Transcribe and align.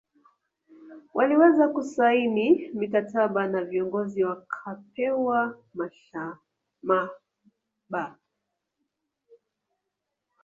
Waliweza 1.13 1.67
kusaini 1.67 2.69
mikataba 2.73 3.47
na 3.47 3.63
viongozi 3.63 4.23
wakapewa 4.23 5.57
mashamaba 5.73 6.39